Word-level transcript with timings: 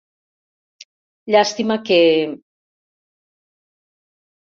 Llàstima 1.35 1.77
que... 1.91 2.01